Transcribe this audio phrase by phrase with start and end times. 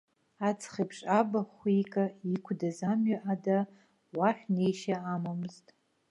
[0.47, 3.57] Ацҳа еиԥш абахә ика иқәдаз амҩа ада,
[4.17, 5.65] уахь неишьа амамызт.